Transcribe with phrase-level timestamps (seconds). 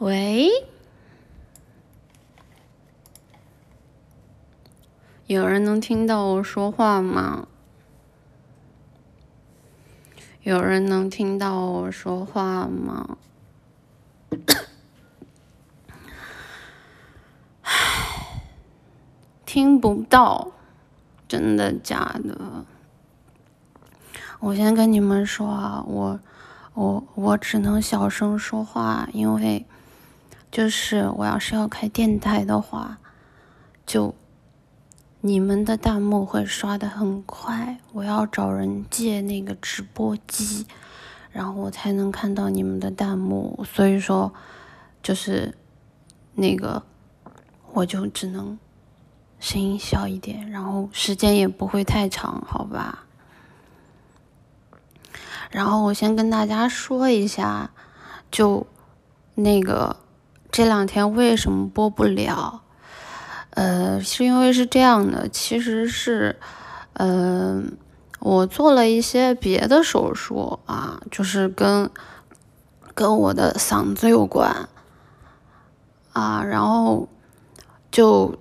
[0.00, 0.48] 喂，
[5.26, 7.46] 有人能听到我说话吗？
[10.42, 13.18] 有人能听到我说话吗？
[17.60, 18.42] 唉，
[19.44, 20.52] 听不到，
[21.28, 22.64] 真的假的？
[24.38, 26.18] 我先跟你们说啊，我
[26.72, 29.66] 我我只能小声说话，因为
[30.50, 32.98] 就是我要是要开电台的话，
[33.86, 34.14] 就
[35.20, 40.66] 你们的弹幕会刷的很快，我要找人借那个直播机，
[41.30, 44.32] 然后我才能看到你们的弹幕，所以说
[45.02, 45.54] 就是
[46.34, 46.82] 那个
[47.72, 48.58] 我就只能
[49.38, 53.04] 声音小一点，然后时间也不会太长，好吧？
[55.50, 57.70] 然后我先跟大家说一下，
[58.30, 58.66] 就
[59.34, 59.96] 那个
[60.50, 62.62] 这两天为什么播不了？
[63.50, 66.38] 呃，是因为是这样的，其实是，
[66.94, 67.76] 嗯，
[68.18, 71.90] 我做了一些别的手术啊，就是跟
[72.94, 74.68] 跟我的嗓子有关
[76.12, 77.08] 啊，然后
[77.90, 78.34] 就。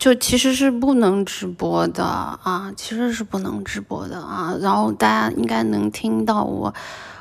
[0.00, 4.56] 就其实是不能直播的啊，其实是不能直播的啊。
[4.58, 6.72] 然后大家应该能听到我，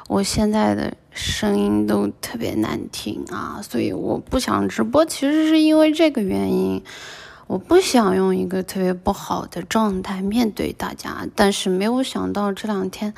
[0.09, 5.05] 我现在的声音都特别难听啊，所以我不想直播。
[5.05, 6.83] 其实是因为这个原因，
[7.45, 11.27] 我不想用一个特别不好的状态面对大家。
[11.35, 13.13] 但是没有想到这两天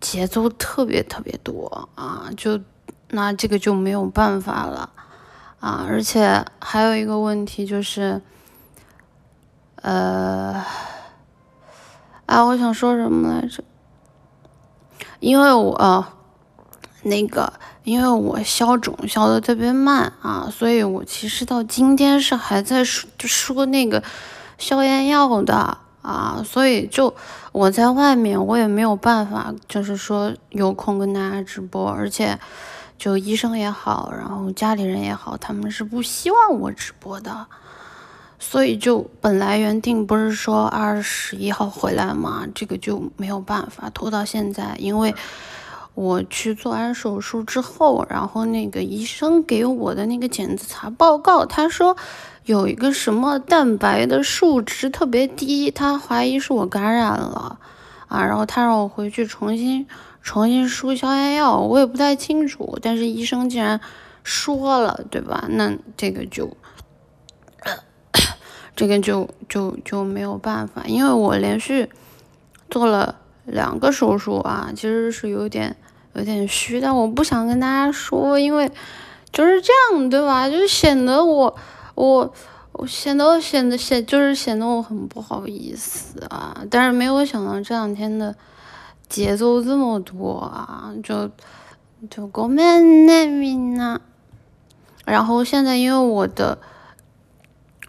[0.00, 2.58] 节奏特别特别多啊，就
[3.10, 4.88] 那这个就没有办法了
[5.60, 5.86] 啊。
[5.86, 8.22] 而且还有一个问题就是。
[9.82, 10.64] 呃，
[12.24, 13.62] 啊，我想说什么来着？
[15.24, 16.06] 因为我
[17.04, 17.50] 那个，
[17.82, 24.02] 因为我消肿消的特别慢啊，所以我其实到今天是还在说就说那个
[24.58, 27.14] 消炎药的啊，所以就
[27.52, 32.38] 我在外面我也没有办法，就是说有空跟大家直播，而且
[32.98, 37.46] 就医生也好，然后家里人也好，他们是不希望我直播的。
[38.46, 45.12] 所以就本来原定不是说二十一号回来嘛，这个就没有办法拖到现在，因为
[45.94, 51.96] 我去做完手术之后，然后那个医生给我的那个检查报告，他说
[52.44, 57.58] 有一个什么蛋白的数值特别低，他怀疑是我感染了
[58.06, 59.86] 啊，然后他让我回去重新
[60.22, 63.80] 重新输消炎药，我也不太清楚，但是医生既然
[64.22, 65.46] 说了，对吧？
[65.48, 66.56] 那这个就。
[68.75, 71.89] 这个就就就没有办法，因为我连续
[72.69, 75.75] 做了两个手术啊，其实是有点
[76.13, 78.71] 有点虚，但我不想跟大家说，因为
[79.33, 80.49] 就是这样，对吧？
[80.49, 81.53] 就显得我
[81.95, 82.33] 我
[82.71, 86.63] 我显得显得显就是显得我很不好意思啊。
[86.69, 88.33] 但是没有想到这两天的
[89.09, 91.29] 节奏这么多啊，就
[92.09, 93.99] 就ごめんねみんな。
[95.05, 96.57] 然后现在因为我的。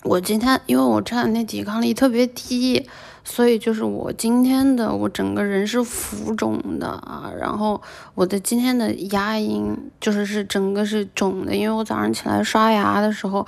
[0.06, 2.88] 我今天因为我这两天抵抗力特别低，
[3.24, 7.82] 所以就是我今天的我整个人是浮肿的啊，然后
[8.14, 13.46] 我的今天的牙龈就是是整个是肿的，因为我早上起来刷牙的时候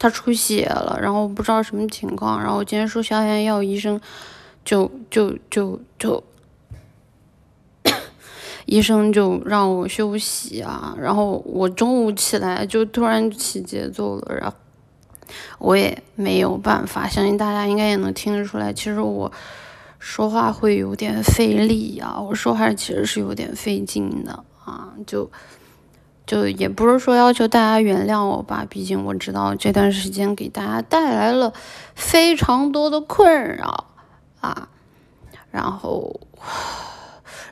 [0.00, 4.00] 它出血了，然后不知道什么情况，然后我今天输消炎药，医生
[4.64, 6.20] 就就就就
[8.66, 14.56] 医生就让我休息啊，然后我中午起来就突然起节奏了，然后。
[15.58, 19.30] 我也没有办法，相信大家应该也能听得出来，其实我
[19.98, 25.30] 说话会有点费力啊，我说话其实是有点费劲的啊，就
[26.26, 31.52] 就也不是说要求大家原谅我吧，毕竟我知道这段时间给大家带来了
[31.94, 33.86] 非常多的困扰
[34.40, 34.68] 啊，
[35.50, 36.20] 然后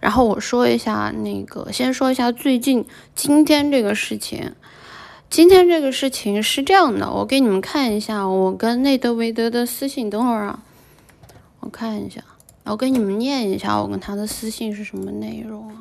[0.01, 4.55] 然后我说一下那个，先说一下最近今天这个事情。
[5.31, 10.09] 今天这个事情是这样的，我给你们看一下我跟内德维德的私信。
[10.09, 10.63] 等会儿啊，
[11.61, 12.23] 我看一下，
[12.65, 15.75] 我给你们念一下我跟他的私信是什么内容啊。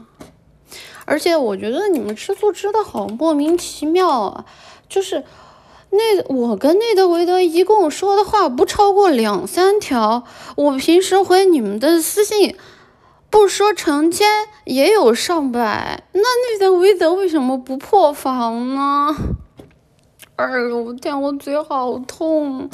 [1.06, 4.46] 而且我觉得你们吃醋吃的好莫名其妙啊，
[4.90, 5.24] 就是
[5.92, 10.26] 那我跟内德维德一共说的话不超过两三条，
[10.58, 12.56] 我平时回你们的私信。
[13.30, 14.28] 不说成千
[14.64, 19.16] 也有上百，那那德维德为什么不破防呢？
[20.38, 22.70] 哎呦天，我嘴好痛！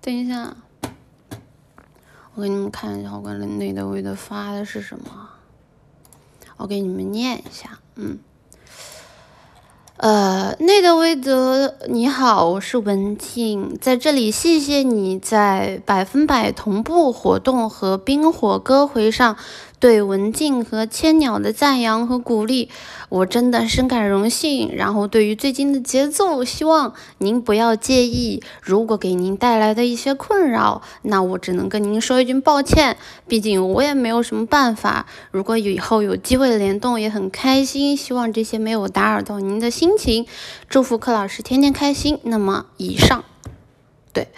[0.00, 0.56] 等一下，
[2.34, 5.04] 我给你们看一下我跟内德维德发的是什么，
[6.56, 8.18] 我给你们念一下，嗯，
[9.98, 19.36] 呃，内德维德，你好，我是文静，在这里谢谢你在百分百同步活动和冰火歌回上。
[19.82, 22.68] 对文静和千鸟的赞扬和鼓励，
[23.08, 24.72] 我真的深感荣幸。
[24.76, 28.40] 然后对于最近的节奏，希望您不要介意。
[28.60, 32.96] 如果给您带来的一些困扰，那我只能跟您说一句抱歉。
[33.26, 35.06] 毕竟我也没有什么办法。
[35.32, 37.96] 如果以后有机会联动，也很开心。
[37.96, 40.28] 希望这些没有打扰到您的心情。
[40.68, 42.20] 祝福柯老师天天开心。
[42.22, 43.24] 那么以上，
[44.12, 44.28] 对，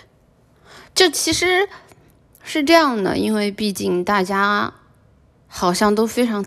[0.94, 1.68] 就其实
[2.42, 4.72] 是这样的，因为毕竟大家。
[5.56, 6.44] 好像都非常，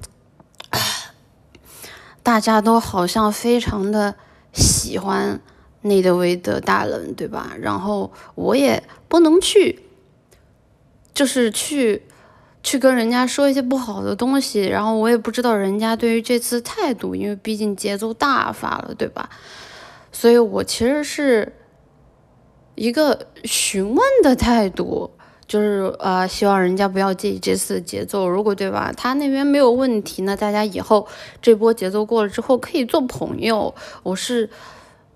[2.21, 4.13] 大家都好像非常的
[4.51, 5.39] 喜欢
[5.83, 7.55] 内德维德大人，对吧？
[7.57, 9.79] 然后我也不能去，
[11.13, 12.03] 就是去
[12.61, 19.29] 去跟人家说一些不好的东西，然后我也不知道人家对于这次态度，因为毕竟节奏大发了，对吧？
[20.11, 21.55] 所以我其实是
[22.75, 25.11] 一个询问的态度。
[25.47, 28.91] 就是呃，希望人家不要介意这次节奏，如果对吧？
[28.97, 31.07] 他那边没有问题，那大家以后
[31.41, 33.73] 这波节奏过了之后可以做朋友。
[34.03, 34.49] 我是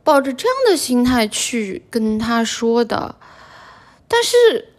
[0.06, 3.16] 抱着这样的心态去跟他说的，
[4.08, 4.70] 但是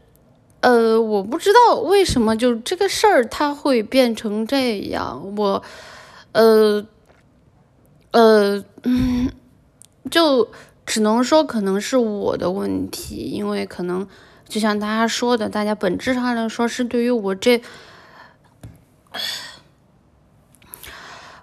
[0.61, 5.63] 呃，我不知道为什么就这个事儿他会变成这样，我
[6.33, 6.87] 呃
[8.13, 9.31] 呃嗯，
[10.11, 10.49] 就
[10.87, 14.09] 只能说可能是我的问题，因为可能。
[14.53, 17.59] 就像大家说的，大家本质上来说是对于我这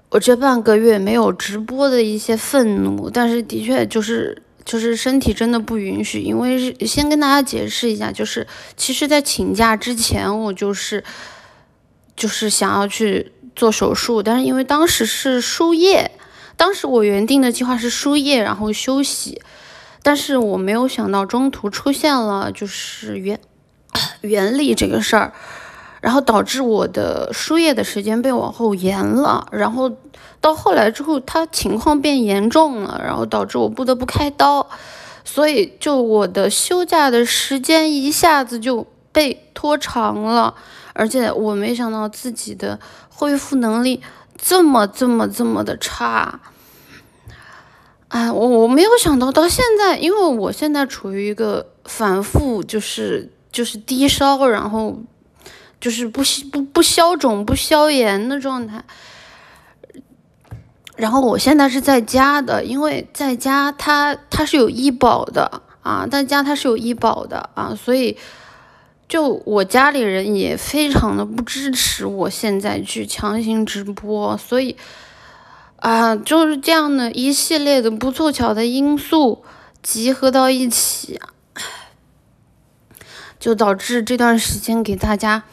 [0.10, 6.20] 我这半个月没有直播的一些愤怒，但是的确就是就是身体真的不允许。
[6.20, 8.46] 因为先跟大家解释一下，就是
[8.78, 11.04] 其实，在请假之前，我就是
[12.16, 16.12] 就是想要去做手术，但是因为当时是输液，
[16.56, 19.42] 当时我原定的计划是输液然后休息。
[20.02, 23.40] 但是我没有想到中途出现了就是原
[24.22, 25.34] 原理这个事儿，
[26.02, 29.92] 然后导致我的输液的时间被往后延了，然后
[30.40, 34.66] 到后来之后，他情况变严重了，然后导致我不得不开刀，
[35.26, 40.56] 所以就我的休假的时间一下子就被拖长了，
[40.94, 42.80] 而且我没想到自己的
[43.10, 44.02] 恢复能力
[44.38, 46.40] 这么这么这么的差。
[48.10, 55.00] 哎，我我没有想到到现在，因为我现在处于一个反复就是就是低烧，然后
[55.80, 58.84] 就是不不不消肿不消炎的状态。
[60.96, 68.18] 然后我现在是在家的，因为在家他他是有医保的啊，在家他是有医保的啊，所以
[69.08, 74.76] 就我家里人也非常的不支持我现在去强行直播，所以。
[75.80, 79.44] 啊，就是这样的一系列的不凑巧的因素
[79.82, 81.20] 集合到一起，
[83.40, 85.44] 就导致这段时间给大家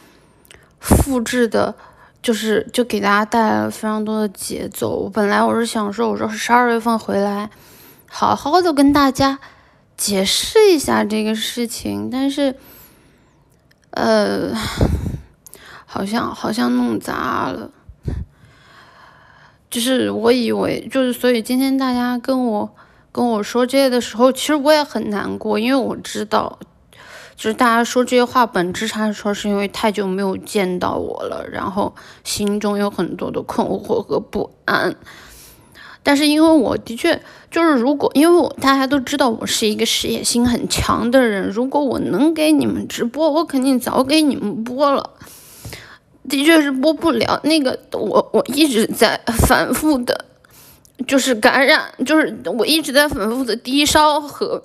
[0.79, 1.75] 复制的，
[2.21, 4.89] 就是就给大家带来了非常多的节奏。
[4.89, 7.49] 我本来我是想说，我说十二月份回来，
[8.09, 9.39] 好好的跟大家
[9.95, 12.55] 解释一下这个事情，但是，
[13.91, 14.53] 呃，
[15.87, 17.71] 好像好像弄砸了。
[19.69, 22.69] 就是我以为，就是所以今天大家跟我
[23.11, 26.57] 跟我说这些的时候，其实我也很难过，因为我知道，
[27.35, 31.93] 就是大家说这些话本质上说是因为太久没有见到我了，然后
[32.23, 34.95] 心中有很多的困惑和不安。
[36.01, 37.21] 但是因为我的确
[37.51, 45.09] 就是如果因为我大家都知道我是一个事业心很强的人，如果我能给你们直播，我肯定早给你们播了。
[46.29, 50.25] 的确是播不了，那个我我一直在反复的，
[51.07, 54.63] 就是感染，就是我一直在反复的低烧和，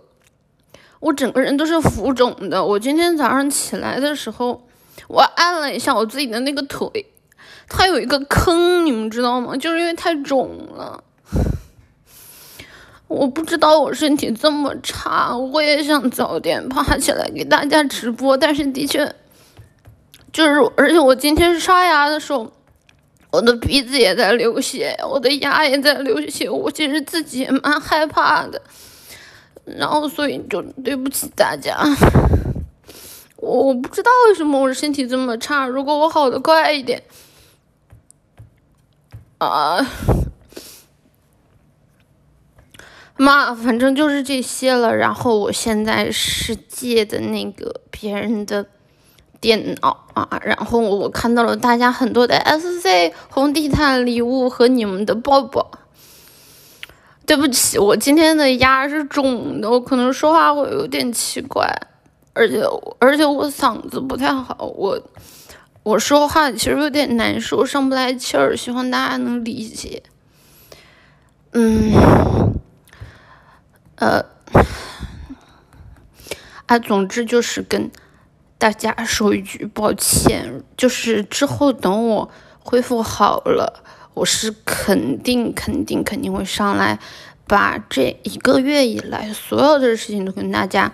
[0.98, 2.64] 我整个人都是浮肿的。
[2.64, 4.66] 我今天早上起来的时候，
[5.08, 7.06] 我按了一下我自己的那个腿，
[7.68, 9.56] 它有一个坑，你们知道吗？
[9.56, 11.04] 就是因为太肿了。
[13.06, 19.14] 我不知道我身体这么差，我也想早点爬起来给大家直播，但是的确。
[20.32, 22.50] 就是，而且我今天刷牙的时候，
[23.30, 28.62] 我的鼻子也在流血，我的牙也在流血，我其实自己也蛮害怕的。
[29.64, 31.76] 然后，所以就对不起大家，
[33.36, 35.66] 我我不知道为什么我身体这么差。
[35.66, 37.02] 如果我好的快一点，
[39.36, 39.86] 啊，
[43.18, 44.96] 妈，反正就是这些了。
[44.96, 48.66] 然后我现在是借的那个别人的。
[49.42, 55.68] 电脑啊，然后我看到了大家很多的 SC 红地毯礼物和你们的抱抱，
[57.26, 61.68] 对不起，我今天的牙是肿的，我可能说话会有点奇怪，
[62.32, 62.62] 而且
[63.00, 65.02] 而且我嗓子不太好，我
[65.82, 70.04] 我说话其实有点难受，上不来气儿，希望大家能理解。
[71.54, 71.92] 嗯，
[73.96, 74.24] 呃，
[76.66, 77.90] 啊，总之就是跟
[78.62, 83.82] 大家说一句抱歉，就是之后等我恢复好了。
[84.14, 86.96] 我是肯定肯定肯定会上来，
[87.48, 90.92] 把这一个月以来所有的事情都跟大家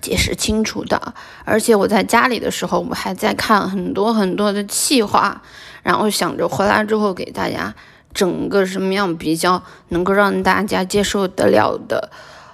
[0.00, 1.14] 解释清楚的。
[1.44, 5.40] 而且我在家里的时候，我还在看很多很多的气话，
[5.84, 7.72] 然后想着回来之后给大家
[8.12, 12.10] 整个什么样比较能够让大家接受得了的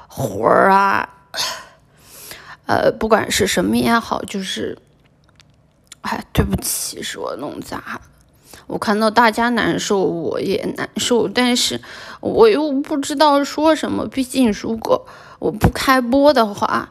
[0.06, 1.08] 活儿啊，
[2.72, 4.78] 呃，不管是什么也好，就是，
[6.00, 8.00] 哎，对不起，是我弄砸。
[8.66, 11.82] 我看到大家难受，我也难受，但是
[12.20, 14.06] 我又不知道说什么。
[14.06, 15.06] 毕竟如果
[15.38, 16.88] 我不开播的话，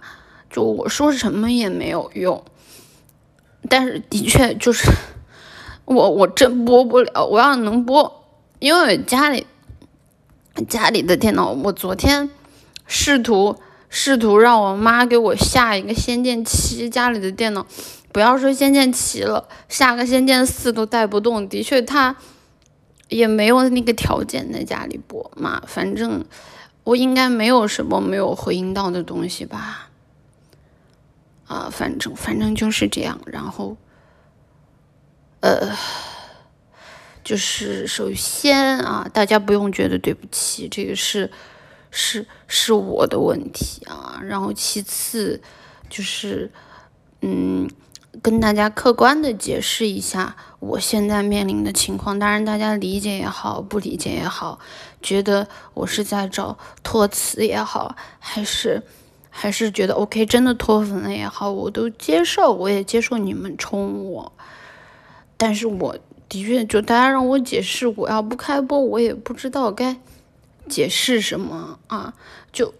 [0.51, 2.43] 就我说什么也没有用。
[3.67, 4.87] 但是的确就是
[5.85, 7.25] 我，我真播不了。
[7.25, 8.23] 我要能播，
[8.59, 9.47] 因为家里
[10.69, 12.29] 家里的电脑，我昨天
[12.85, 13.55] 试图
[13.93, 17.67] 试图让我妈给我下一个《仙剑七》，家里的电脑。
[18.13, 21.47] 不要说《仙剑七》了，下个《仙剑四》都带不动。
[21.47, 22.15] 的确，他
[23.09, 25.61] 也没有那个条件在家里播嘛。
[25.67, 26.23] 反正
[26.85, 29.89] 我应该没有什么没有回应到的东西吧。
[31.47, 33.19] 啊，反正反正就是这样。
[33.25, 33.75] 然后，
[35.41, 35.75] 呃，
[37.25, 41.29] 就是首先啊，大家不用觉得对不起，这个是
[41.91, 44.19] 是是我的问题啊。
[44.23, 45.39] 然后其次
[45.87, 46.51] 就是
[47.21, 47.69] 嗯。
[48.21, 54.59] 跟大家客观的解释一下我现在面临的情况，当然大家理解也好，不理解也好，
[55.01, 58.83] 觉得我是在找托词也好，还是
[59.29, 64.33] 还是觉得 OK 真的脱粉了也好，我都接受，我也接受你们冲我，
[65.37, 69.97] 但是我的确就大家让我解释，我要不开播，我也不知道该
[70.71, 72.13] 解释什么啊，
[72.51, 72.73] 就。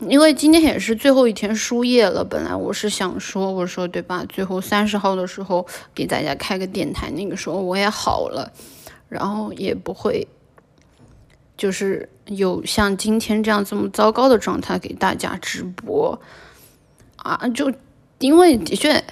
[0.00, 4.26] 因为今天也是最后一天输液了，本来我是想说，我说对吧？
[4.28, 8.52] 最后三十号的时候给大家开个电台，那个时候我也好了，
[9.08, 10.28] 然后也不会，
[11.56, 16.20] 就是有像今天这样这么糟糕的状态给大家直播
[17.16, 17.48] 啊！
[17.54, 17.72] 就
[18.18, 19.02] 因为的确，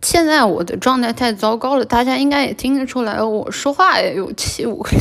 [0.00, 4.96] 现在我的状态太糟糕了，大家应该也听得出来，我说话也有气无力，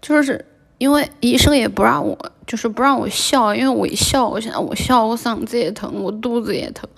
[0.00, 0.46] 就是。
[0.80, 6.88] 因为医生也不让我，就是不让我笑，因为我一笑，我现在我笑，我嗓子也疼，我肚子也疼，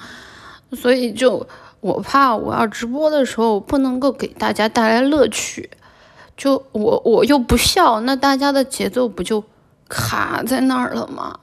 [0.70, 1.44] 所以就
[1.80, 5.68] 我怕我要直播的时候不能够给大家带来乐趣，
[6.36, 9.42] 就我我又不笑，那大家的节奏不就
[9.88, 11.40] 卡在那儿了吗？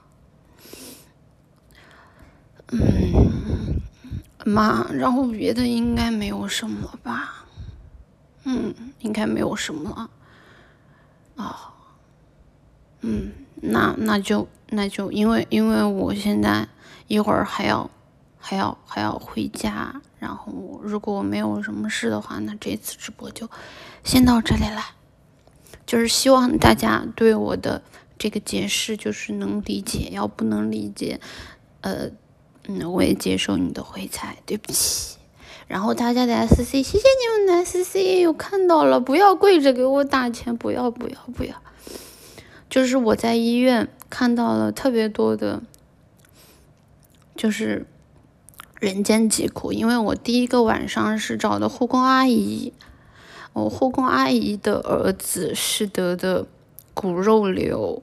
[2.72, 3.82] 嗯，
[4.46, 7.44] 妈，然后别的应该没有什么吧？
[8.46, 10.10] 嗯，应该没有什么
[11.44, 11.74] 啊。
[13.02, 16.68] 嗯，那那就那就因为因为我现在
[17.08, 17.90] 一会儿还要
[18.38, 23.50] 还要还要回家，然后如果我没有什么事的话，那这次直播就
[24.04, 24.82] 先到这里了。
[25.86, 27.82] 就是希望大家对我的
[28.18, 31.20] 这个解释就是能理解，要不能理解，
[31.82, 32.10] 呃，
[32.68, 35.19] 嗯，我也接受你的回踩，对不起。
[35.70, 41.56] 然后大家的 SC，谢谢你们的 SC，我看到了，不要跪着给我打钱，不要不要不要。
[42.68, 45.62] 就是我在医院看到了特别多的，
[47.36, 47.86] 就是
[48.80, 49.72] 人间疾苦。
[49.72, 52.74] 因为我第一个晚上是找的护工阿姨，
[53.54, 56.48] 我护工阿姨的儿子是得的
[56.96, 58.02] 骨肉瘤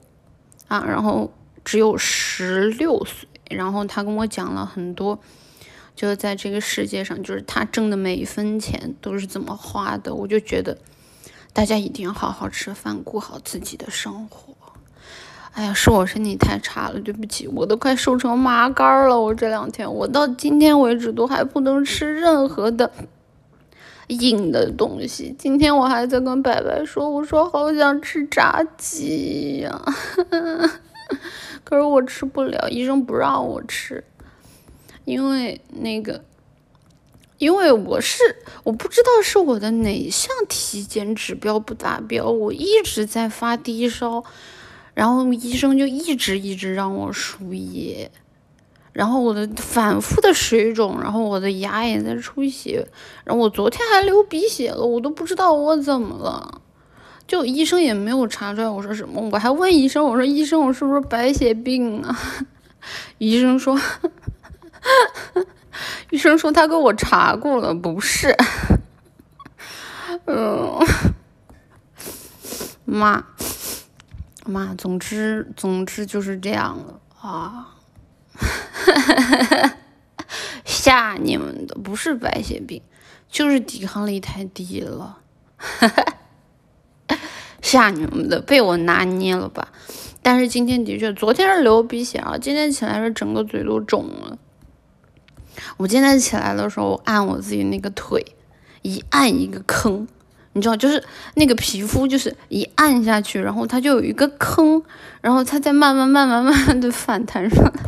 [0.69, 1.33] 啊，然后
[1.65, 5.19] 只有十六岁，然后他跟我讲了很多，
[5.97, 10.77] 就是在这个世界上，就是他挣的每一分钱都是怎么花的，我就觉得
[11.53, 14.55] 大家一定要好好吃饭，过好自己的生活。
[15.53, 19.19] 哎呀，是我身体太差了，对不起，我都快瘦成麻杆了。
[19.19, 22.93] 我这两天，我到今天为止都还不能吃任何的
[24.09, 25.35] 硬的东西。
[25.39, 29.83] 今天我还在跟白白说，我说好想吃炸鸡呀，
[31.65, 34.05] 可是我吃不了，医生不让我吃，
[35.07, 36.23] 因为那个，
[37.39, 38.19] 因为我是
[38.65, 44.23] 我不知道是我的哪项体检指标不达标，我一直在发低烧。
[44.93, 48.11] 然后医生就一直一直让我输液，
[48.95, 52.87] 然后我的反复的水肿，然后我的牙也在出血，
[53.25, 56.63] 然后我昨天还流鼻血了，我都不知道我怎么了。
[57.27, 62.19] 就医生也没有查出来我说什么，我还问医生，我说医生我是不是白血病啊？
[63.19, 63.79] 医生说，
[66.11, 68.35] 医生说他给我查过了，不是。
[70.27, 70.79] 嗯，
[72.85, 73.25] 妈，
[74.47, 77.75] 妈，总之总之就是这样了啊。
[80.65, 82.81] 吓你们的不是白血病，
[83.29, 85.19] 就是抵抗力太低了。
[87.61, 89.69] 吓你们的，被我拿捏了吧？
[90.23, 94.39] 但是今天的确，昨天是流鼻血啊，今天起来是整个嘴都肿了。
[95.77, 98.25] 我今天起来的时候，我按我自己那个腿，
[98.83, 100.07] 一按一个坑，
[100.53, 104.83] 你知道，就是那个皮肤，就是一按下去，然后它就有一个坑，
[105.21, 107.83] 然后它再慢慢慢慢慢慢的反弹上来。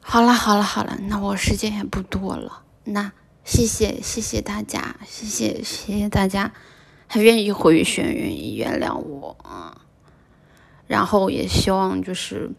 [0.00, 3.12] 好了好了好了，那我时间也不多了，那
[3.44, 6.52] 谢谢谢谢大家，谢谢谢谢大家，
[7.06, 9.78] 还愿意回旋，愿意原谅我啊，
[10.86, 12.50] 然后也希望就是，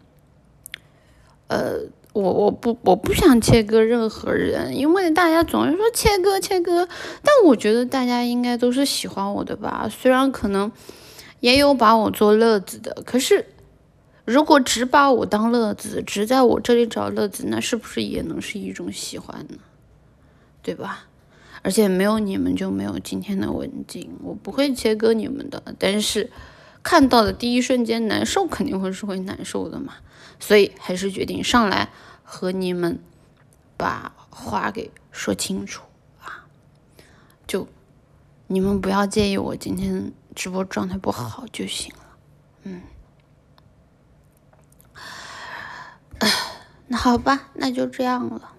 [1.54, 1.78] 呃，
[2.12, 6.88] 我我不我不想切割任何人，因为大家总是说切割切割，
[7.22, 10.72] 但我觉得大家应该都是喜欢我的吧，虽然可能
[11.40, 13.46] 也有把我做乐子的，可是。
[14.26, 19.58] 如果只把我当乐子，只在我这里找乐子，那是不是也能是一种喜欢呢？
[20.62, 21.08] 对吧？
[21.60, 25.62] 而且没有你们就没有今天的文静，我不会切割你们的。
[25.78, 26.30] 但是
[26.82, 29.92] 看到的第一瞬间难受，肯定会是会难受的嘛。
[30.46, 31.88] 所以还是决定上来
[32.22, 33.02] 和你们
[33.78, 35.82] 把话给说清楚
[36.20, 36.44] 啊！
[37.46, 37.66] 就
[38.46, 42.04] 你们不要介意我今天直播状态不好就行了。
[42.64, 42.82] 嗯。
[46.88, 48.52] 那好吧，那就这样了。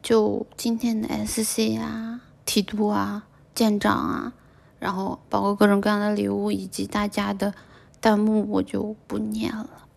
[0.00, 3.26] 就今天的 SC 啊、提督啊、
[3.56, 4.32] 舰长啊，
[4.78, 7.52] 然后包括各种各样的礼物以及大家的
[8.00, 9.87] 弹幕，我就不念了，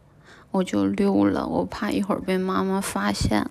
[0.51, 1.47] 我就溜了。
[1.47, 3.49] 我怕一会儿被妈妈发现。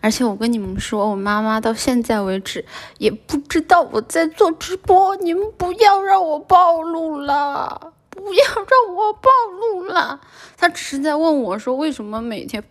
[0.00, 2.64] 而且我跟你们说，我妈妈到现在为止
[2.98, 5.14] 也不知道我在做直播。
[5.16, 9.28] 你们不要让我暴露了，不要让我暴
[9.60, 10.20] 露了。
[10.56, 12.64] 她只是在问我说，为什么每天。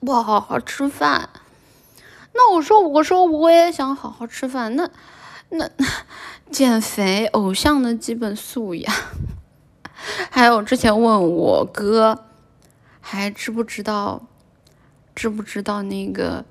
[0.00, 1.30] 不好好吃饭，
[2.34, 4.86] 那我说我说我也想好好吃饭，那
[5.48, 5.66] 那
[6.50, 8.94] 减肥偶像的基本素养，
[10.30, 12.26] 还有之前问我哥
[13.06, 14.26] 还知不知道
[15.14, 16.42] 知不知道那个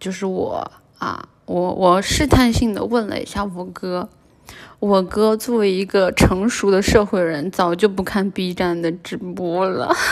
[0.00, 4.08] 就是我啊，我我试探性的问了一下我哥，
[4.78, 9.94] 我哥作为一个成熟的社会人，早就不看 B 站的直播了。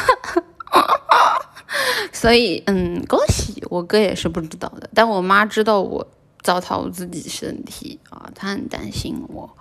[2.13, 6.07] 所以，嗯，恭喜我哥也是不知道的，但我妈知道我
[6.43, 9.57] 糟蹋我自己身体啊，她很担心我，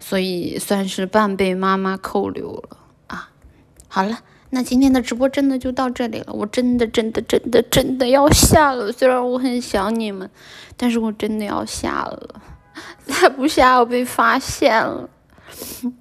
[0.00, 3.30] 所以算是半被妈妈扣留了啊。
[3.86, 4.18] 好了，
[4.54, 10.30] 那今天的直播真的就到这里了，我真的真的真的真的要下了，虽然我很想你们，
[10.76, 12.40] 但是我真的要下了，
[13.04, 15.10] 再不下我被发现了，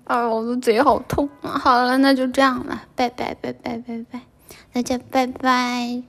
[0.06, 1.28] 啊，我的嘴好痛。
[1.42, 4.22] 好了，那就这样了，拜拜拜拜拜拜。
[4.72, 6.04] 大家拜拜，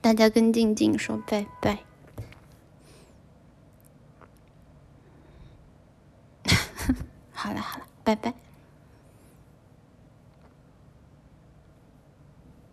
[0.00, 1.78] 大家跟静静说拜拜。
[7.32, 8.47] 好了好了，拜拜。